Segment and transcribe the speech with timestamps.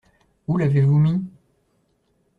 [0.47, 1.23] Où l’avez-vous mis?